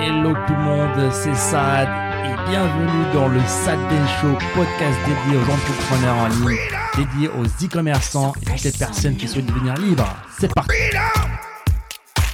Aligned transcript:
Hello 0.00 0.32
tout 0.46 0.52
le 0.54 0.62
monde, 0.62 1.12
c'est 1.12 1.34
Sad 1.34 1.88
et 2.24 2.50
bienvenue 2.50 3.12
dans 3.12 3.28
le 3.28 3.40
Sad 3.40 3.78
Show, 4.20 4.32
podcast 4.54 4.98
dédié 5.06 5.38
aux 5.38 5.50
entrepreneurs 5.50 6.16
en 6.16 6.28
ligne, 6.28 6.58
dédié 6.96 7.28
aux 7.28 7.44
e-commerçants 7.64 8.32
et 8.42 8.44
toutes 8.44 8.62
les 8.64 8.72
personnes 8.72 9.16
qui 9.16 9.26
souhaitent 9.28 9.46
devenir 9.46 9.74
libres. 9.74 10.06
C'est 10.38 10.52
parti. 10.54 10.70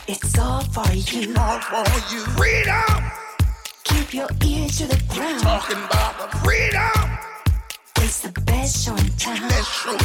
It's 0.06 0.38
all 0.38 0.60
for 0.72 0.84
you. 0.92 1.30
all 1.36 1.60
for 1.60 1.84
you. 2.12 2.20
Freedom, 2.36 3.02
Keep 3.84 4.14
your 4.14 4.28
ears 4.44 4.78
to 4.78 4.84
the 4.86 4.98
ground. 5.14 5.40
talking 5.42 5.78
about 5.78 6.30
the 6.30 6.36
freedom. 6.38 7.10
It's 8.02 8.20
the 8.20 8.40
best 8.42 8.84
show 8.84 8.92
in 8.92 9.08
town. 9.16 9.48
Show. 9.64 9.96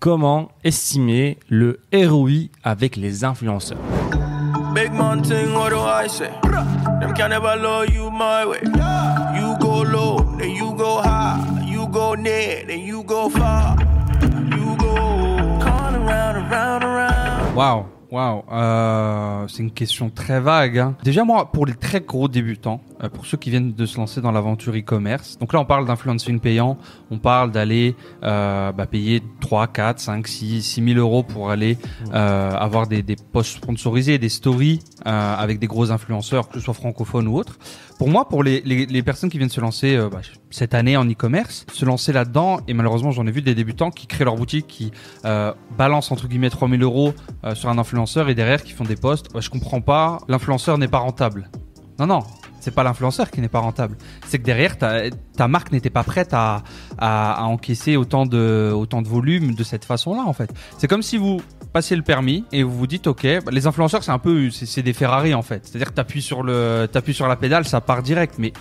Comment 0.00 0.50
estimer 0.64 1.38
le 1.48 1.80
ROI 1.92 2.48
avec 2.64 2.96
les 2.96 3.24
influenceurs? 3.24 3.78
Big 4.74 4.90
what 4.92 5.70
do 5.70 5.78
I 5.78 6.08
say? 6.08 6.30
Waouh, 17.54 17.84
waouh, 18.10 18.42
euh, 18.52 19.46
c'est 19.46 19.62
une 19.62 19.70
question 19.70 20.10
très 20.10 20.40
vague. 20.40 20.78
hein. 20.78 20.96
Déjà 21.04 21.22
moi, 21.24 21.52
pour 21.52 21.66
les 21.66 21.74
très 21.74 22.00
gros 22.00 22.26
débutants, 22.26 22.80
pour 23.08 23.26
ceux 23.26 23.36
qui 23.36 23.50
viennent 23.50 23.72
de 23.72 23.86
se 23.86 23.96
lancer 23.96 24.20
dans 24.20 24.32
l'aventure 24.32 24.74
e-commerce, 24.74 25.38
donc 25.38 25.52
là 25.52 25.60
on 25.60 25.64
parle 25.64 25.86
d'influencing 25.86 26.40
payant, 26.40 26.78
on 27.10 27.18
parle 27.18 27.50
d'aller 27.50 27.94
euh, 28.22 28.72
bah, 28.72 28.86
payer 28.86 29.22
3, 29.40 29.68
4, 29.68 29.98
5, 29.98 30.26
6, 30.26 30.62
6 30.62 30.84
000 30.84 30.98
euros 30.98 31.22
pour 31.22 31.50
aller 31.50 31.78
euh, 32.12 32.50
avoir 32.50 32.86
des, 32.86 33.02
des 33.02 33.16
posts 33.16 33.56
sponsorisés, 33.56 34.18
des 34.18 34.28
stories 34.28 34.80
euh, 35.06 35.34
avec 35.36 35.58
des 35.58 35.66
gros 35.66 35.90
influenceurs, 35.90 36.48
que 36.48 36.54
ce 36.54 36.60
soit 36.60 36.74
francophones 36.74 37.28
ou 37.28 37.36
autres. 37.36 37.58
Pour 37.98 38.08
moi, 38.08 38.28
pour 38.28 38.42
les, 38.42 38.60
les, 38.62 38.86
les 38.86 39.02
personnes 39.02 39.30
qui 39.30 39.38
viennent 39.38 39.48
se 39.50 39.60
lancer 39.60 39.96
euh, 39.96 40.08
bah, 40.08 40.20
cette 40.50 40.74
année 40.74 40.96
en 40.96 41.08
e-commerce, 41.08 41.64
se 41.72 41.84
lancer 41.84 42.12
là-dedans, 42.12 42.60
et 42.66 42.74
malheureusement 42.74 43.12
j'en 43.12 43.26
ai 43.26 43.30
vu 43.30 43.42
des 43.42 43.54
débutants 43.54 43.90
qui 43.90 44.06
créent 44.06 44.24
leur 44.24 44.36
boutique, 44.36 44.66
qui 44.66 44.92
euh, 45.24 45.52
balancent 45.78 46.10
entre 46.10 46.26
guillemets 46.26 46.50
3000 46.50 46.82
euros 46.82 47.14
euh, 47.44 47.54
sur 47.54 47.68
un 47.68 47.78
influenceur 47.78 48.28
et 48.28 48.34
derrière 48.34 48.62
qui 48.62 48.72
font 48.72 48.84
des 48.84 48.96
posts. 48.96 49.32
Bah, 49.32 49.40
je 49.40 49.50
comprends 49.50 49.80
pas, 49.80 50.18
l'influenceur 50.28 50.76
n'est 50.78 50.88
pas 50.88 50.98
rentable. 50.98 51.50
Non, 51.98 52.06
non, 52.06 52.20
c'est 52.64 52.70
pas 52.70 52.82
l'influenceur 52.82 53.30
qui 53.30 53.42
n'est 53.42 53.48
pas 53.48 53.58
rentable. 53.58 53.96
C'est 54.26 54.38
que 54.38 54.44
derrière, 54.44 54.78
ta, 54.78 55.48
marque 55.48 55.70
n'était 55.70 55.90
pas 55.90 56.02
prête 56.02 56.30
à, 56.32 56.62
encaisser 56.98 57.96
autant 57.96 58.24
de, 58.24 58.72
autant 58.74 59.02
de 59.02 59.08
volume 59.08 59.54
de 59.54 59.62
cette 59.62 59.84
façon-là, 59.84 60.22
en 60.26 60.32
fait. 60.32 60.50
C'est 60.78 60.88
comme 60.88 61.02
si 61.02 61.18
vous 61.18 61.42
passez 61.74 61.94
le 61.94 62.02
permis 62.02 62.44
et 62.52 62.62
vous 62.62 62.74
vous 62.74 62.86
dites, 62.86 63.06
OK, 63.06 63.26
bah, 63.44 63.52
les 63.52 63.66
influenceurs, 63.66 64.02
c'est 64.02 64.12
un 64.12 64.18
peu, 64.18 64.50
c'est 64.50 64.82
des 64.82 64.94
Ferrari, 64.94 65.34
en 65.34 65.42
fait. 65.42 65.66
C'est-à-dire 65.66 65.88
que 65.88 65.94
t'appuies 65.94 66.22
sur 66.22 66.42
le, 66.42 66.88
t'appuies 66.90 67.14
sur 67.14 67.28
la 67.28 67.36
pédale, 67.36 67.66
ça 67.66 67.82
part 67.82 68.02
direct, 68.02 68.36
mais 68.38 68.54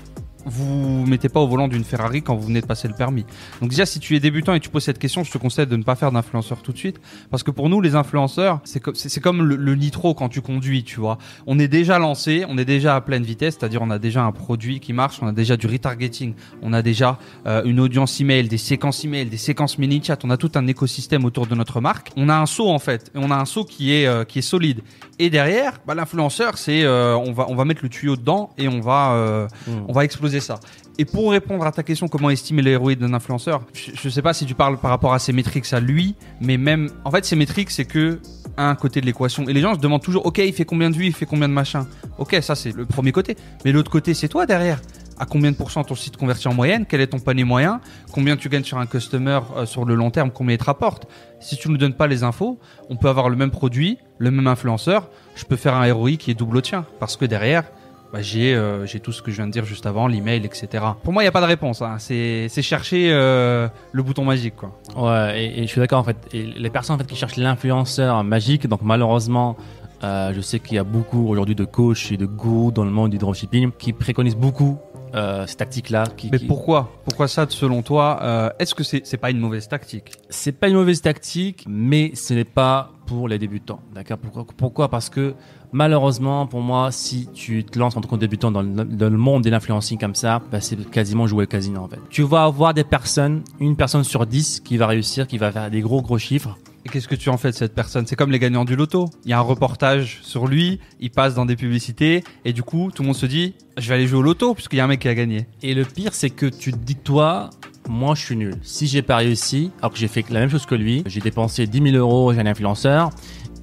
vous 0.46 1.06
mettez 1.06 1.30
pas 1.30 1.40
au 1.40 1.48
volant 1.48 1.68
d'une 1.68 1.84
Ferrari 1.84 2.22
quand 2.22 2.36
vous 2.36 2.48
venez 2.48 2.62
de 2.62 2.66
passer 2.66 2.88
le 2.88 2.94
permis. 2.94 3.26
Donc 3.62 3.70
déjà, 3.70 3.86
si 3.86 4.00
tu 4.00 4.16
es 4.16 4.20
débutant 4.20 4.54
et 4.54 4.60
tu 4.60 4.70
poses 4.70 4.84
cette 4.84 5.00
question, 5.00 5.24
je 5.24 5.32
te 5.32 5.38
conseille 5.38 5.68
de 5.68 5.76
ne 5.76 5.84
pas 5.84 5.96
faire 5.96 6.12
d'influenceur 6.12 6.62
tout 6.62 6.72
de 6.72 6.78
suite, 6.78 7.00
parce 7.32 7.44
que 7.44 7.52
pour 7.52 7.70
nous, 7.70 7.82
les 7.82 7.96
influenceurs, 7.96 8.60
c'est 8.64 8.80
comme, 8.80 8.96
c'est 8.96 9.22
comme 9.22 9.44
le, 9.44 9.56
le 9.56 9.76
nitro 9.76 10.14
quand 10.14 10.30
tu 10.30 10.42
conduis, 10.42 10.84
tu 10.84 11.00
vois. 11.00 11.18
On 11.48 11.60
est 11.60 11.68
déjà 11.68 12.00
lancé, 12.00 12.46
on 12.48 12.58
est 12.58 12.66
déjà 12.66 12.96
à 12.96 13.02
pleine 13.02 13.24
vitesse, 13.24 13.58
c'est-à-dire 13.60 13.82
on 13.82 13.90
a 13.90 14.00
déjà 14.00 14.24
un 14.24 14.32
produit 14.32 14.80
qui 14.80 14.94
marche, 14.94 15.20
on 15.22 15.28
a 15.28 15.32
déjà 15.32 15.58
du 15.58 15.68
retargeting, 15.68 16.34
on 16.62 16.74
a 16.74 16.82
déjà 16.82 17.20
euh, 17.46 17.64
une 17.66 17.80
audience 17.80 18.20
email, 18.20 18.48
des 18.48 18.58
séquences 18.58 19.04
email, 19.06 19.26
des 19.26 19.38
séquences 19.38 19.78
mini 19.78 20.02
chat, 20.04 20.24
on 20.24 20.30
a 20.30 20.38
tout 20.38 20.52
un 20.56 20.68
écosystème 20.68 21.26
autour 21.26 21.48
de 21.48 21.56
notre 21.56 21.82
marque. 21.82 22.12
On 22.16 22.30
a 22.30 22.36
un 22.36 22.46
saut 22.46 22.70
en 22.70 22.80
fait, 22.80 23.12
et 23.16 23.18
on 23.18 23.32
a 23.32 23.36
un 23.36 23.46
saut 23.46 23.66
qui 23.66 23.94
est 23.94 24.08
euh, 24.08 24.24
qui 24.24 24.40
est 24.40 24.44
solide. 24.44 24.82
Et 25.20 25.30
derrière, 25.30 25.80
bah, 25.86 25.96
l'influenceur, 25.96 26.58
c'est 26.58 26.84
euh, 26.84 27.16
on 27.16 27.34
va 27.34 27.46
on 27.50 27.56
va 27.56 27.66
mettre 27.66 27.82
le 27.84 27.90
tuyau 27.90 28.16
dedans 28.16 28.52
et 28.58 28.68
on 28.68 28.80
va 28.80 29.14
euh, 29.14 29.48
on 29.88 29.94
va 29.94 30.04
exploser 30.04 30.33
ça. 30.40 30.60
Et 30.98 31.06
pour 31.06 31.32
répondre 31.32 31.66
à 31.66 31.72
ta 31.72 31.84
question, 31.84 32.08
comment 32.08 32.30
estimer 32.30 32.76
ROI 32.76 32.96
d'un 32.96 33.14
influenceur 33.14 33.64
je, 33.74 33.92
je 33.94 34.10
sais 34.10 34.22
pas 34.22 34.34
si 34.34 34.46
tu 34.46 34.56
parles 34.56 34.78
par 34.78 34.92
rapport 34.92 35.14
à 35.14 35.20
ses 35.20 35.34
métriques 35.34 35.72
à 35.74 35.80
lui, 35.80 36.16
mais 36.42 36.58
même 36.58 36.90
en 37.06 37.12
fait 37.12 37.26
ses 37.26 37.36
métriques 37.36 37.72
c'est 37.72 37.86
que 37.86 38.20
un 38.58 38.76
côté 38.76 39.02
de 39.02 39.06
l'équation. 39.06 39.48
Et 39.48 39.54
les 39.54 39.62
gens 39.62 39.76
se 39.76 39.80
demandent 39.80 40.02
toujours, 40.02 40.26
ok, 40.26 40.40
il 40.40 40.54
fait 40.54 40.66
combien 40.66 40.90
de 40.90 40.96
vues, 40.96 41.08
il 41.08 41.14
fait 41.14 41.26
combien 41.26 41.48
de 41.48 41.54
machin. 41.54 41.88
Ok, 42.18 42.38
ça 42.42 42.56
c'est 42.56 42.72
le 42.72 42.86
premier 42.86 43.12
côté. 43.12 43.36
Mais 43.66 43.72
l'autre 43.72 43.92
côté, 43.92 44.14
c'est 44.14 44.28
toi 44.28 44.46
derrière. 44.46 44.80
À 45.20 45.26
combien 45.26 45.52
de 45.52 45.56
pourcents 45.56 45.84
ton 45.84 45.96
site 45.96 46.18
convertit 46.18 46.48
en 46.48 46.54
moyenne? 46.54 46.86
Quel 46.88 47.00
est 47.00 47.08
ton 47.08 47.20
panier 47.20 47.44
moyen? 47.44 47.82
Combien 48.12 48.36
tu 48.36 48.50
gagnes 48.50 48.64
sur 48.64 48.80
un 48.80 48.88
customer 48.88 49.40
euh, 49.56 49.66
sur 49.66 49.86
le 49.86 49.96
long 49.96 50.10
terme? 50.10 50.32
Combien 50.32 50.56
il 50.56 50.58
te 50.58 50.64
rapporte? 50.64 51.08
Si 51.40 51.56
tu 51.56 51.70
nous 51.70 51.78
donnes 51.78 51.94
pas 51.94 52.08
les 52.08 52.24
infos, 52.24 52.60
on 52.90 52.96
peut 52.96 53.10
avoir 53.10 53.30
le 53.30 53.36
même 53.36 53.52
produit, 53.52 53.98
le 54.18 54.32
même 54.32 54.48
influenceur. 54.48 55.10
Je 55.36 55.46
peux 55.46 55.56
faire 55.56 55.76
un 55.76 55.92
ROI 55.94 56.14
qui 56.14 56.32
est 56.32 56.34
double 56.34 56.58
au 56.58 56.62
tien 56.62 56.86
parce 57.00 57.16
que 57.16 57.26
derrière, 57.26 57.66
bah, 58.14 58.22
j'ai 58.22 58.54
euh, 58.54 58.86
j'ai 58.86 59.00
tout 59.00 59.12
ce 59.12 59.24
que 59.24 59.32
je 59.32 59.38
viens 59.38 59.48
de 59.48 59.52
dire 59.52 59.66
juste 59.66 59.88
avant, 59.88 60.06
l'email, 60.06 60.46
etc. 60.46 60.68
Pour 61.04 61.12
moi, 61.12 61.24
il 61.24 61.26
n'y 61.26 61.30
a 61.30 61.32
pas 61.32 61.42
de 61.42 61.48
réponse. 61.48 61.82
Hein. 61.82 61.96
C'est 61.98 62.62
chercher 62.62 63.10
euh, 63.12 63.68
le 63.92 64.04
bouton 64.04 64.24
magique, 64.24 64.56
quoi. 64.56 64.80
Ouais, 64.96 65.44
et, 65.58 65.64
je 65.64 65.68
suis 65.68 65.80
d'accord 65.80 66.00
en 66.00 66.04
fait. 66.04 66.18
Les 66.32 66.70
personnes 66.70 66.96
en 66.96 67.00
fait 67.00 67.08
qui 67.08 67.16
cherchent 67.16 67.38
l'influenceur 67.38 68.24
magique, 68.24 68.68
donc 68.68 68.82
malheureusement, 68.84 69.58
euh, 70.04 70.32
je 70.32 70.42
sais 70.42 70.60
qu'il 70.60 70.76
y 70.76 70.78
a 70.78 70.84
beaucoup 70.84 71.28
aujourd'hui 71.28 71.56
de 71.56 71.66
coachs 71.66 72.12
et 72.12 72.18
de 72.18 72.28
gourous 72.28 72.72
dans 72.72 72.86
le 72.86 72.92
monde 72.92 73.10
du 73.10 73.18
dropshipping 73.18 73.72
qui 73.80 73.94
préconisent 73.94 74.38
beaucoup 74.38 74.78
euh, 75.14 75.46
ces 75.48 75.56
tactiques-là. 75.56 76.04
Qui, 76.18 76.30
Mais 76.32 76.40
qui- 76.40 76.46
pourquoi 76.46 76.92
Pourquoi 77.06 77.28
ça, 77.28 77.46
selon 77.50 77.82
toi 77.82 78.20
euh, 78.22 78.50
Est-ce 78.60 78.74
que 78.76 78.84
c'est 78.84 79.06
c'est 79.06 79.18
pas 79.18 79.30
une 79.32 79.40
mauvaise 79.40 79.68
tactique? 79.68 80.12
C'est 80.30 80.52
pas 80.54 80.68
une 80.70 80.76
mauvaise 80.76 81.02
tactique, 81.02 81.66
mais 81.68 82.12
ce 82.16 82.34
n'est 82.34 82.44
pas 82.44 82.92
pour 83.06 83.28
les 83.28 83.38
débutants. 83.38 83.82
D'accord? 83.94 84.18
Pourquoi, 84.18 84.46
pourquoi? 84.58 84.90
Parce 84.90 85.10
que 85.10 85.36
malheureusement, 85.74 86.48
pour 86.48 86.62
moi, 86.62 86.92
si 86.92 87.28
tu 87.34 87.64
te 87.66 87.78
lances 87.78 87.98
en 87.98 88.02
tant 88.02 88.08
que 88.10 88.16
débutant 88.16 88.52
dans 88.52 88.62
le, 88.62 88.86
dans 88.86 89.10
le 89.10 89.18
monde 89.18 89.44
de 89.44 89.50
l'influencing 89.50 89.98
comme 90.00 90.16
ça, 90.16 90.42
bah, 90.52 90.62
c'est 90.62 90.90
quasiment 90.90 91.28
jouer 91.28 91.44
au 91.44 91.48
casino 91.48 91.82
en 91.82 91.88
fait. 91.88 92.00
Tu 92.10 92.24
vas 92.24 92.44
avoir 92.44 92.74
des 92.74 92.84
personnes, 92.84 93.44
une 93.60 93.76
personne 93.76 94.04
sur 94.04 94.26
dix 94.26 94.60
qui 94.62 94.78
va 94.78 94.88
réussir, 94.88 95.28
qui 95.28 95.38
va 95.38 95.52
faire 95.52 95.70
des 95.70 95.82
gros 95.82 96.02
gros 96.02 96.18
chiffres. 96.18 96.58
Et 96.86 96.90
qu'est-ce 96.90 97.08
que 97.08 97.16
tu 97.16 97.30
en 97.30 97.38
fais 97.38 97.52
de 97.52 97.56
cette 97.56 97.74
personne? 97.74 98.06
C'est 98.08 98.16
comme 98.16 98.32
les 98.32 98.40
gagnants 98.40 98.66
du 98.66 98.76
loto. 98.76 99.10
Il 99.24 99.32
y 99.32 99.34
a 99.34 99.38
un 99.38 99.42
reportage 99.42 100.20
sur 100.22 100.48
lui, 100.48 100.80
il 101.00 101.12
passe 101.12 101.34
dans 101.34 101.46
des 101.46 101.56
publicités, 101.56 102.24
et 102.44 102.52
du 102.52 102.62
coup, 102.62 102.92
tout 102.94 103.04
le 103.04 103.08
monde 103.08 103.16
se 103.16 103.26
dit, 103.26 103.54
je 103.78 103.88
vais 103.88 103.96
aller 103.96 104.08
jouer 104.08 104.20
au 104.20 104.24
loto, 104.24 104.54
puisqu'il 104.54 104.78
y 104.78 104.80
a 104.82 104.84
un 104.84 104.88
mec 104.88 105.00
qui 105.00 105.08
a 105.08 105.16
gagné. 105.16 105.48
Et 105.62 105.74
le 105.74 105.86
pire, 105.86 106.14
c'est 106.14 106.30
que 106.30 106.46
tu 106.46 106.74
te 106.74 106.78
dis 106.78 106.96
toi, 106.96 107.50
moi 107.88 108.16
je 108.16 108.22
suis 108.26 108.36
nul. 108.36 108.56
Si 108.62 108.88
j'ai 108.88 109.02
pas 109.02 109.18
réussi, 109.18 109.72
alors 109.80 109.92
que 109.94 109.98
j'ai 109.98 110.08
fait 110.08 110.30
la 110.30 110.40
même 110.42 110.50
chose 110.50 110.66
que 110.66 110.76
lui, 110.76 111.04
j'ai 111.06 111.22
dépensé 111.22 111.68
10 111.68 111.92
000 111.92 111.96
euros 111.96 112.34
chez 112.34 112.40
un 112.40 112.46
influenceur, 112.46 113.12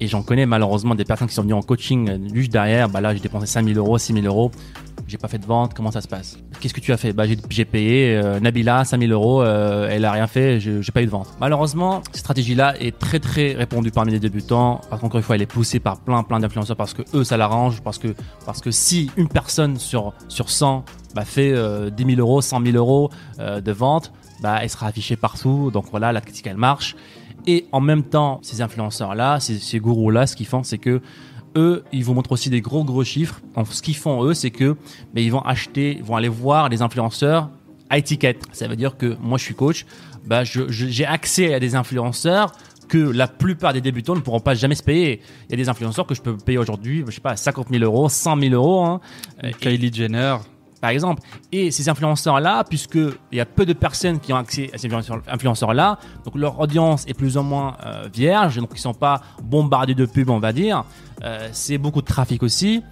et 0.01 0.07
j'en 0.07 0.23
connais 0.23 0.45
malheureusement 0.45 0.95
des 0.95 1.05
personnes 1.05 1.27
qui 1.29 1.33
sont 1.35 1.43
venues 1.43 1.53
en 1.53 1.61
coaching 1.61 2.09
euh, 2.09 2.17
juste 2.33 2.51
derrière, 2.51 2.89
bah 2.89 2.99
là 2.99 3.13
j'ai 3.13 3.21
dépensé 3.21 3.45
5 3.45 3.65
000 3.65 3.77
euros, 3.77 3.97
6 3.97 4.13
000 4.13 4.25
euros, 4.25 4.51
j'ai 5.07 5.17
pas 5.17 5.27
fait 5.27 5.37
de 5.37 5.45
vente, 5.45 5.73
comment 5.73 5.91
ça 5.91 6.01
se 6.01 6.07
passe? 6.07 6.37
Qu'est-ce 6.59 6.73
que 6.73 6.79
tu 6.79 6.91
as 6.91 6.97
fait? 6.97 7.13
Bah 7.13 7.23
j'ai- 7.49 7.65
payé 7.65 8.15
euh, 8.15 8.39
Nabila 8.39 8.83
5 8.83 8.99
000 8.99 9.11
euros, 9.13 9.41
euh, 9.43 9.87
elle 9.91 10.03
a 10.05 10.11
rien 10.11 10.27
fait, 10.27 10.59
je- 10.59 10.81
j'ai 10.81 10.91
pas 10.91 11.01
eu 11.01 11.05
de 11.05 11.11
vente. 11.11 11.27
Malheureusement, 11.39 12.01
cette 12.07 12.17
stratégie-là 12.17 12.75
est 12.81 12.97
très 12.97 13.19
très 13.19 13.53
répandue 13.53 13.91
parmi 13.91 14.11
les 14.11 14.19
débutants, 14.19 14.81
parce 14.89 15.01
qu'encore 15.01 15.17
une 15.19 15.23
fois 15.23 15.35
elle 15.35 15.41
est 15.43 15.45
poussée 15.45 15.79
par 15.79 15.99
plein 15.99 16.23
plein 16.23 16.39
d'influenceurs 16.39 16.75
parce 16.77 16.93
que 16.93 17.03
eux 17.13 17.23
ça 17.23 17.37
l'arrange, 17.37 17.81
parce 17.81 17.99
que 17.99 18.15
parce 18.45 18.59
que 18.61 18.71
si 18.71 19.11
une 19.17 19.27
personne 19.29 19.77
sur 19.77 20.13
sur 20.27 20.49
100 20.49 20.83
bah, 21.13 21.25
fait 21.25 21.51
euh, 21.53 21.89
10 21.89 22.15
000 22.15 22.19
euros, 22.19 22.41
100 22.41 22.63
000 22.65 22.77
euros 22.77 23.09
euh, 23.39 23.61
de 23.61 23.71
vente, 23.71 24.11
bah, 24.41 24.59
elle 24.61 24.69
sera 24.69 24.87
affichée 24.87 25.15
partout. 25.17 25.69
Donc 25.71 25.85
voilà, 25.91 26.11
la 26.11 26.21
critique 26.21 26.47
elle 26.47 26.57
marche. 26.57 26.95
Et 27.47 27.65
en 27.71 27.81
même 27.81 28.03
temps, 28.03 28.39
ces 28.43 28.61
influenceurs-là, 28.61 29.39
ces, 29.39 29.79
gourous-là, 29.79 30.27
ce 30.27 30.35
qu'ils 30.35 30.45
font, 30.45 30.63
c'est 30.63 30.77
que 30.77 31.01
eux, 31.55 31.83
ils 31.91 32.03
vous 32.03 32.13
montrent 32.13 32.31
aussi 32.31 32.49
des 32.49 32.61
gros 32.61 32.83
gros 32.83 33.03
chiffres. 33.03 33.41
En, 33.55 33.65
ce 33.65 33.81
qu'ils 33.81 33.95
font 33.95 34.23
eux, 34.23 34.33
c'est 34.33 34.51
que 34.51 34.75
bah, 35.13 35.21
ils 35.21 35.31
vont 35.31 35.41
acheter, 35.41 35.99
vont 36.03 36.15
aller 36.15 36.29
voir 36.29 36.69
les 36.69 36.81
influenceurs 36.81 37.49
à 37.89 37.97
étiquette. 37.97 38.43
Ça 38.51 38.67
veut 38.67 38.75
dire 38.75 38.97
que 38.97 39.17
moi, 39.21 39.37
je 39.37 39.43
suis 39.43 39.55
coach, 39.55 39.85
bah, 40.25 40.43
j'ai 40.43 41.05
accès 41.05 41.53
à 41.53 41.59
des 41.59 41.75
influenceurs 41.75 42.53
que 42.87 42.97
la 42.97 43.27
plupart 43.27 43.73
des 43.73 43.81
débutants 43.81 44.15
ne 44.15 44.19
pourront 44.19 44.41
pas 44.41 44.53
jamais 44.53 44.75
se 44.75 44.83
payer. 44.83 45.21
Il 45.47 45.51
y 45.51 45.53
a 45.53 45.57
des 45.57 45.69
influenceurs 45.69 46.05
que 46.05 46.13
je 46.13 46.21
peux 46.21 46.35
payer 46.37 46.57
aujourd'hui, 46.57 47.03
je 47.07 47.11
sais 47.11 47.21
pas, 47.21 47.37
50 47.37 47.69
000 47.69 47.83
euros, 47.83 48.09
100 48.09 48.39
000 48.39 48.53
euros. 48.53 48.85
Hein. 48.85 48.99
Kylie 49.59 49.93
Jenner. 49.93 50.37
Par 50.81 50.89
exemple. 50.89 51.21
Et 51.51 51.71
ces 51.71 51.87
influenceurs-là, 51.87 52.63
puisque 52.67 52.95
il 52.95 53.37
y 53.37 53.39
a 53.39 53.45
peu 53.45 53.65
de 53.65 53.73
personnes 53.73 54.19
qui 54.19 54.33
ont 54.33 54.37
accès 54.37 54.69
à 54.73 54.77
ces 54.77 54.87
influenceurs- 54.87 55.21
influenceurs-là, 55.27 55.99
donc 56.25 56.35
leur 56.35 56.59
audience 56.59 57.05
est 57.07 57.13
plus 57.13 57.37
ou 57.37 57.43
moins 57.43 57.77
euh, 57.85 58.09
vierge, 58.13 58.57
donc 58.57 58.71
ils 58.73 58.79
sont 58.79 58.93
pas 58.93 59.21
bombardés 59.43 59.95
de 59.95 60.05
pubs, 60.05 60.29
on 60.29 60.39
va 60.39 60.51
dire. 60.51 60.83
Euh, 61.23 61.49
c'est 61.51 61.77
beaucoup 61.77 62.01
de 62.01 62.07
trafic 62.07 62.41
aussi. 62.43 62.83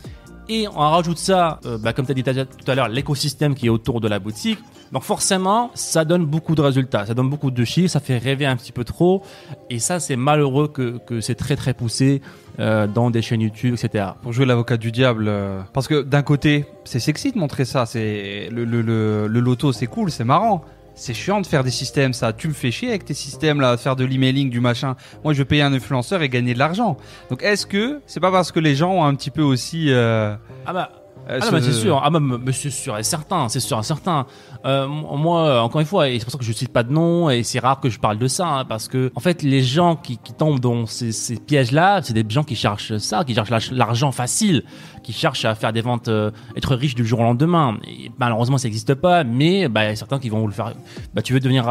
Et 0.51 0.68
on 0.68 0.80
rajoute 0.80 1.19
ça, 1.19 1.60
euh, 1.66 1.78
bah, 1.78 1.94
comme 1.94 2.06
tu 2.07 2.12
as 2.12 2.16
dit 2.16 2.24
tout 2.24 2.72
à 2.72 2.74
l'heure, 2.75 2.88
l'écosystème 2.90 3.54
qui 3.54 3.68
est 3.68 3.69
autour 3.69 4.01
de 4.01 4.07
la 4.07 4.18
boutique. 4.18 4.57
Donc 4.92 5.04
forcément, 5.04 5.69
ça 5.75 6.04
donne 6.04 6.25
beaucoup 6.25 6.56
de 6.56 6.62
résultats, 6.63 7.06
ça 7.06 7.13
donne 7.13 7.30
beaucoup 7.30 7.51
de 7.51 7.63
chiffres, 7.63 7.90
ça 7.92 8.00
fait 8.00 8.18
rêver 8.18 8.48
un 8.48 8.56
petit 8.56 8.72
peu 8.72 8.84
trop. 8.84 9.22
Et 9.69 9.78
ça, 9.78 10.00
c'est 10.00 10.16
malheureux 10.16 10.68
que, 10.68 10.98
que 11.06 11.22
c'est 11.22 11.36
très 11.36 11.56
très 11.56 11.75
poussé 11.75 12.24
euh, 12.60 12.88
dans 12.88 13.12
des 13.12 13.22
chaînes 13.22 13.42
YouTube, 13.42 13.75
etc. 13.80 14.06
Pour 14.24 14.34
jouer 14.34 14.48
l'avocat 14.48 14.78
du 14.78 14.92
diable. 14.92 15.25
euh, 15.28 15.62
Parce 15.74 15.88
que 15.88 16.01
d'un 16.01 16.24
côté, 16.24 16.66
c'est 16.86 17.00
sexy 17.00 17.31
de 17.31 17.38
montrer 17.38 17.66
ça. 17.66 17.86
C'est 17.86 18.50
le, 18.51 18.66
le, 18.66 18.81
le, 18.81 19.28
le 19.28 19.40
loto, 19.40 19.72
c'est 19.72 19.86
cool, 19.86 20.10
c'est 20.10 20.24
marrant. 20.24 20.63
C'est 21.00 21.13
chiant 21.13 21.40
de 21.40 21.48
faire 21.48 21.63
des 21.63 21.72
systèmes, 21.72 22.12
ça. 22.12 22.34
Tu 22.34 22.50
me 22.50 22.54
fais 22.54 22.72
chier 22.72 22.90
avec 22.90 23.06
tes 23.06 23.13
systèmes 23.13 23.62
là, 23.62 23.78
faire 23.78 23.96
de 23.96 24.04
l'emailing, 24.04 24.50
du 24.50 24.60
machin. 24.60 24.98
Moi, 25.24 25.31
je 25.31 25.40
veux 25.40 25.46
payer 25.46 25.62
un 25.62 25.72
influenceur 25.72 26.22
et 26.22 26.28
gagner 26.28 26.54
de 26.54 26.60
l'argent. 26.60 26.98
Donc, 27.30 27.42
est-ce 27.42 27.66
que 27.66 28.01
c'est 28.06 28.19
pas 28.19 28.31
parce 28.31 28.51
que 28.51 28.60
les 28.60 28.75
gens 28.75 28.92
ont 28.92 29.06
un 29.06 29.16
petit 29.16 29.31
peu 29.31 29.42
aussi, 29.42 29.94
euh, 29.94 30.36
Ah 30.66 30.74
bah, 30.74 30.92
Euh, 31.30 31.39
Ah, 31.42 31.45
ce- 31.45 31.60
c'est 31.62 31.74
sûr, 31.74 32.01
ah, 32.04 32.10
bah, 32.10 32.19
c'est 32.51 32.69
sûr 32.71 32.98
et 32.98 33.04
certain, 33.04 33.50
c'est 33.50 33.60
sûr 33.60 33.77
et 33.80 33.83
certain. 33.83 34.25
Euh, 34.66 34.88
moi, 34.88 35.42
euh, 35.48 35.60
encore 35.60 35.80
une 35.80 35.86
fois, 35.88 36.10
et 36.10 36.18
c'est 36.18 36.25
pour 36.25 36.31
ça 36.31 36.38
que 36.39 36.44
je 36.44 36.51
cite 36.51 36.74
pas 36.74 36.81
de 36.83 36.92
nom, 36.92 37.30
et 37.30 37.44
c'est 37.44 37.60
rare 37.60 37.80
que 37.80 37.89
je 37.89 38.00
parle 38.00 38.18
de 38.18 38.27
ça, 38.27 38.48
hein, 38.48 38.66
parce 38.66 38.88
que 38.88 39.12
en 39.16 39.19
fait, 39.19 39.44
les 39.44 39.62
gens 39.62 39.95
qui, 39.95 40.18
qui 40.18 40.33
tombent 40.33 40.60
dans 40.60 40.86
ces, 40.88 41.12
ces 41.12 41.36
pièges-là, 41.38 42.01
c'est 42.01 42.13
des 42.13 42.25
gens 42.27 42.44
qui 42.44 42.56
cherchent 42.56 42.98
ça, 42.98 43.24
qui 43.24 43.36
cherchent 43.36 43.71
l'argent 43.71 44.12
facile, 44.12 44.63
qui 45.04 45.13
cherchent 45.13 45.45
à 45.45 45.54
faire 45.56 45.71
des 45.71 45.81
ventes, 45.81 46.07
euh, 46.07 46.31
être 46.57 46.75
riche 46.75 46.95
du 46.95 47.06
jour 47.06 47.19
au 47.19 47.24
lendemain. 47.24 47.77
Et 47.88 48.12
malheureusement, 48.18 48.57
ça 48.57 48.68
n'existe 48.68 48.95
pas, 48.95 49.24
mais 49.24 49.68
bah, 49.68 49.83
il 49.86 49.89
y 49.89 49.92
a 49.92 49.95
certains 49.95 50.18
qui 50.19 50.30
vont 50.30 50.39
vous 50.39 50.48
le 50.48 50.54
faire. 50.54 50.74
Bah, 51.13 51.22
tu 51.22 51.33
veux 51.33 51.39
devenir 51.39 51.65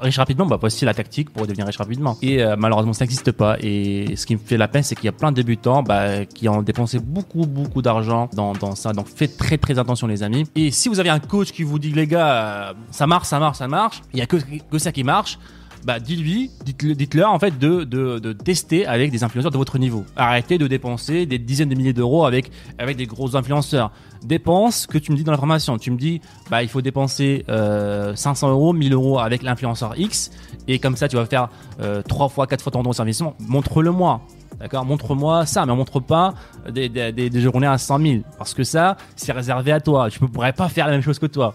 riche 0.00 0.18
rapidement, 0.18 0.46
bah 0.46 0.58
voici 0.60 0.84
la 0.84 0.94
tactique 0.94 1.30
pour 1.30 1.46
devenir 1.46 1.66
riche 1.66 1.76
rapidement. 1.76 2.16
Et 2.22 2.40
malheureusement, 2.56 2.92
ça 2.92 3.04
n'existe 3.04 3.32
pas. 3.32 3.56
Et 3.60 4.14
ce 4.16 4.26
qui 4.26 4.34
me 4.36 4.40
fait 4.40 4.56
la 4.56 4.68
peine, 4.68 4.84
c'est 4.84 4.94
qu'il 4.94 5.06
y 5.06 5.08
a 5.08 5.12
plein 5.12 5.32
de 5.32 5.36
débutants 5.36 5.82
bah, 5.82 6.24
qui 6.24 6.48
ont 6.48 6.62
dépensé 6.62 6.98
beaucoup, 7.00 7.46
beaucoup 7.46 7.82
d'argent 7.82 8.28
dans, 8.32 8.52
dans 8.52 8.74
Donc 8.92 9.06
faites 9.06 9.36
très, 9.36 9.58
très 9.58 9.78
attention, 9.78 10.06
les 10.06 10.22
amis. 10.22 10.44
Et 10.56 10.70
si 10.72 10.88
vous 10.88 10.98
avez 10.98 11.10
un 11.10 11.20
coach 11.20 11.52
qui 11.52 11.62
vous 11.62 11.78
dit, 11.78 11.92
les 11.92 12.06
gars, 12.06 12.70
euh, 12.70 12.72
ça 12.90 13.06
marche, 13.06 13.28
ça 13.28 13.38
marche, 13.38 13.58
ça 13.58 13.68
marche, 13.68 14.02
il 14.12 14.18
y 14.18 14.22
a 14.22 14.26
que, 14.26 14.38
ça 14.78 14.90
qui 14.90 15.04
marche. 15.04 15.38
Bah, 15.84 15.98
dites-lui, 15.98 16.50
dites-le- 16.64 16.94
dites-leur 16.94 17.32
en 17.32 17.40
fait 17.40 17.58
de, 17.58 18.32
tester 18.32 18.86
avec 18.86 19.10
des 19.10 19.24
influenceurs 19.24 19.50
de 19.50 19.56
votre 19.56 19.78
niveau. 19.78 20.04
Arrêtez 20.14 20.56
de 20.56 20.68
dépenser 20.68 21.26
des 21.26 21.38
dizaines 21.38 21.70
de 21.70 21.74
milliers 21.74 21.92
d'euros 21.92 22.24
avec, 22.24 22.50
des 22.96 23.06
gros 23.06 23.34
influenceurs. 23.34 23.90
Dépense 24.24 24.86
que 24.86 24.98
tu 24.98 25.10
me 25.10 25.16
dis 25.16 25.24
dans 25.24 25.32
la 25.32 25.38
formation. 25.38 25.78
Tu 25.78 25.90
me 25.90 25.96
dis, 25.96 26.20
bah, 26.50 26.62
il 26.62 26.68
faut 26.68 26.82
dépenser 26.82 27.44
euh, 27.48 28.14
500 28.14 28.50
euros, 28.50 28.72
1000 28.72 28.92
euros 28.92 29.18
avec 29.18 29.42
l'influenceur 29.42 29.98
X, 29.98 30.30
et 30.68 30.78
comme 30.78 30.96
ça, 30.96 31.08
tu 31.08 31.16
vas 31.16 31.26
faire 31.26 31.48
euh, 31.80 32.00
trois 32.02 32.28
fois, 32.28 32.46
quatre 32.46 32.62
fois 32.62 32.70
ton 32.70 32.88
investissement. 32.88 33.34
Montre-le-moi. 33.40 34.20
D'accord 34.60 34.84
Montre-moi 34.84 35.46
ça, 35.46 35.66
mais 35.66 35.74
montre 35.74 36.00
pas 36.00 36.34
des, 36.70 36.88
des, 36.88 37.12
des- 37.12 37.30
des 37.30 37.40
journées 37.40 37.66
à 37.66 37.78
100 37.78 37.98
000. 37.98 38.22
Parce 38.38 38.54
que 38.54 38.64
ça, 38.64 38.96
c'est 39.16 39.32
réservé 39.32 39.72
à 39.72 39.80
toi. 39.80 40.08
Je 40.08 40.18
ne 40.22 40.26
pourrais 40.28 40.52
pas 40.52 40.68
faire 40.68 40.86
la 40.86 40.92
même 40.92 41.02
chose 41.02 41.18
que 41.18 41.26
toi. 41.26 41.54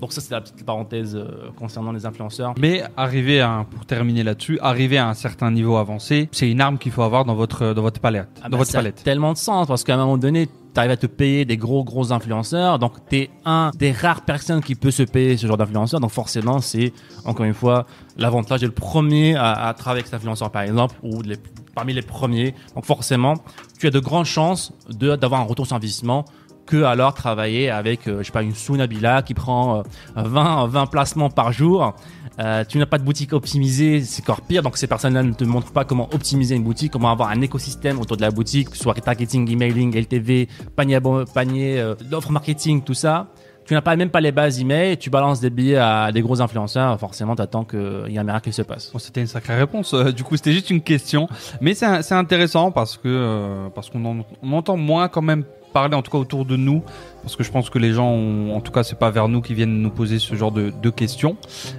Donc 0.00 0.12
ça, 0.12 0.20
c'est 0.20 0.32
la 0.32 0.40
petite 0.40 0.66
parenthèse 0.66 1.14
euh, 1.14 1.50
concernant 1.56 1.92
les 1.92 2.04
influenceurs. 2.04 2.54
Mais 2.58 2.82
arriver 2.96 3.40
à, 3.40 3.50
un- 3.50 3.64
pour 3.64 3.86
terminer 3.86 4.24
là-dessus, 4.24 4.58
arriver 4.60 4.98
à 4.98 5.08
un 5.08 5.14
certain 5.14 5.50
niveau 5.52 5.76
avancé, 5.76 6.28
c'est 6.32 6.50
une 6.50 6.60
arme 6.60 6.78
qu'il 6.78 6.90
faut 6.92 7.02
avoir 7.02 7.24
dans 7.24 7.36
votre, 7.36 7.72
dans 7.72 7.82
votre 7.82 8.00
palette. 8.00 8.28
Ah 8.40 8.44
dans 8.44 8.50
bah, 8.50 8.56
votre 8.58 8.70
ça 8.72 8.78
a 8.78 8.80
palette. 8.80 9.02
tellement 9.04 9.32
de 9.32 9.38
sens 9.38 9.68
parce 9.68 9.84
qu'à 9.84 9.94
un 9.94 9.98
moment 9.98 10.18
donné, 10.18 10.46
tu 10.48 10.80
arrives 10.80 10.90
à 10.90 10.96
te 10.96 11.06
payer 11.06 11.44
des 11.44 11.56
gros 11.56 11.84
gros 11.84 12.12
influenceurs. 12.12 12.80
Donc 12.80 12.94
tu 13.08 13.16
es 13.18 13.30
un 13.44 13.70
des 13.78 13.92
rares 13.92 14.22
personnes 14.22 14.60
qui 14.60 14.74
peut 14.74 14.90
se 14.90 15.04
payer 15.04 15.36
ce 15.36 15.46
genre 15.46 15.56
d'influenceur. 15.56 16.00
Donc 16.00 16.10
forcément, 16.10 16.58
c'est 16.60 16.92
encore 17.24 17.46
une 17.46 17.54
fois 17.54 17.86
l'avantage 18.16 18.60
de 18.62 18.66
le 18.66 18.72
premier 18.72 19.36
à, 19.36 19.52
à 19.68 19.74
travailler 19.74 20.00
avec 20.00 20.06
cet 20.06 20.14
influenceur 20.14 20.50
par 20.50 20.62
exemple 20.62 20.96
ou 21.04 21.22
les- 21.22 21.36
parmi 21.74 21.92
les 21.92 22.02
premiers. 22.02 22.54
Donc 22.74 22.84
forcément, 22.84 23.34
tu 23.78 23.86
as 23.86 23.90
de 23.90 23.98
grandes 23.98 24.26
chances 24.26 24.72
d'avoir 24.88 25.40
un 25.40 25.44
retour 25.44 25.66
sur 25.66 25.76
investissement 25.76 26.24
que 26.66 26.82
alors 26.82 27.14
travailler 27.14 27.70
avec 27.70 28.08
euh, 28.08 28.18
je 28.20 28.24
sais 28.24 28.32
pas 28.32 28.42
une 28.42 28.54
Sunabila 28.54 29.22
qui 29.22 29.34
prend 29.34 29.80
euh, 29.80 29.82
20 30.16 30.66
20 30.66 30.86
placements 30.86 31.30
par 31.30 31.52
jour. 31.52 31.94
Euh, 32.40 32.64
tu 32.64 32.78
n'as 32.78 32.86
pas 32.86 32.98
de 32.98 33.04
boutique 33.04 33.32
optimisée, 33.32 34.00
c'est 34.00 34.22
encore 34.22 34.40
pire. 34.40 34.62
Donc 34.62 34.76
ces 34.76 34.86
personnes-là 34.86 35.22
ne 35.22 35.32
te 35.32 35.44
montrent 35.44 35.72
pas 35.72 35.84
comment 35.84 36.08
optimiser 36.12 36.56
une 36.56 36.64
boutique, 36.64 36.92
comment 36.92 37.10
avoir 37.10 37.28
un 37.28 37.40
écosystème 37.40 38.00
autour 38.00 38.16
de 38.16 38.22
la 38.22 38.30
boutique, 38.30 38.74
soit 38.74 38.94
targeting, 38.94 39.48
emailing, 39.50 39.94
LTV, 39.94 40.48
panier, 40.74 40.98
panier, 41.32 41.94
l'offre 42.10 42.32
marketing, 42.32 42.82
tout 42.82 42.94
ça. 42.94 43.28
Tu 43.66 43.72
n'as 43.74 43.80
pas 43.80 43.96
même 43.96 44.10
pas 44.10 44.20
les 44.20 44.30
bases 44.32 44.60
email, 44.60 44.98
tu 44.98 45.08
balances 45.08 45.40
des 45.40 45.48
billets 45.48 45.76
à 45.78 46.12
des 46.12 46.20
gros 46.20 46.42
influenceurs, 46.42 47.00
forcément 47.00 47.34
t'attends 47.34 47.64
qu'il 47.64 47.80
y 48.10 48.16
ait 48.16 48.18
un 48.18 48.24
miracle 48.24 48.50
qui 48.50 48.52
se 48.52 48.60
passe. 48.62 48.90
Bon, 48.92 48.98
c'était 48.98 49.22
une 49.22 49.26
sacrée 49.26 49.54
réponse. 49.56 49.94
Euh, 49.94 50.12
du 50.12 50.22
coup, 50.22 50.36
c'était 50.36 50.52
juste 50.52 50.68
une 50.68 50.82
question, 50.82 51.28
mais 51.62 51.72
c'est 51.74 52.12
intéressant 52.12 52.70
parce 52.70 52.96
que 52.98 53.02
euh, 53.08 53.68
parce 53.74 53.88
qu'on 53.88 54.04
en- 54.04 54.24
on 54.42 54.52
entend 54.52 54.76
moins 54.76 55.08
quand 55.08 55.22
même 55.22 55.44
parler, 55.72 55.96
en 55.96 56.02
tout 56.02 56.10
cas 56.10 56.18
autour 56.18 56.44
de 56.44 56.56
nous, 56.56 56.82
parce 57.22 57.34
que 57.36 57.42
je 57.42 57.50
pense 57.50 57.68
que 57.70 57.78
les 57.78 57.92
gens, 57.94 58.14
en 58.54 58.60
tout 58.60 58.70
cas, 58.70 58.82
c'est 58.84 58.98
pas 58.98 59.10
vers 59.10 59.28
nous 59.28 59.40
qui 59.40 59.54
viennent 59.54 59.80
nous 59.80 59.90
poser 59.90 60.18
ce 60.18 60.34
genre 60.36 60.52
de, 60.52 60.70
de 60.82 60.90
questions, 60.90 61.36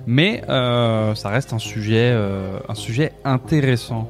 mais 0.08 0.42
euh, 0.50 1.14
ça 1.16 1.30
reste 1.30 1.54
un 1.54 1.60
sujet 1.60 2.14
un 2.68 2.76
sujet 2.76 3.14
intéressant. 3.24 4.10